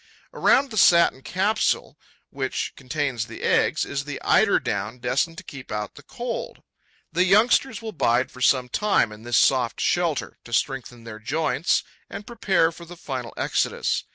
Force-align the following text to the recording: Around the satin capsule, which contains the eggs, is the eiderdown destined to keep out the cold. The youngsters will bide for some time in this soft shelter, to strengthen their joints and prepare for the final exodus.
Around 0.33 0.71
the 0.71 0.79
satin 0.79 1.21
capsule, 1.21 1.95
which 2.31 2.73
contains 2.75 3.27
the 3.27 3.43
eggs, 3.43 3.85
is 3.85 4.03
the 4.03 4.19
eiderdown 4.23 4.97
destined 4.97 5.37
to 5.37 5.43
keep 5.43 5.71
out 5.71 5.93
the 5.93 6.01
cold. 6.01 6.63
The 7.11 7.23
youngsters 7.25 7.83
will 7.83 7.91
bide 7.91 8.31
for 8.31 8.41
some 8.41 8.67
time 8.67 9.11
in 9.11 9.21
this 9.21 9.37
soft 9.37 9.79
shelter, 9.79 10.39
to 10.43 10.53
strengthen 10.53 11.03
their 11.03 11.19
joints 11.19 11.83
and 12.09 12.25
prepare 12.25 12.71
for 12.71 12.83
the 12.85 12.97
final 12.97 13.31
exodus. 13.37 14.03